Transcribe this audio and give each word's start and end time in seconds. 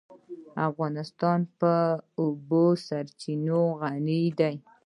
افغانستان 0.69 1.39
په 1.59 1.73
د 1.97 2.01
اوبو 2.21 2.65
سرچینې 2.87 3.59
غني 3.79 4.23
دی. 4.39 4.55